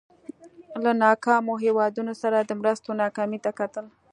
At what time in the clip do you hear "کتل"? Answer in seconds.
3.59-3.85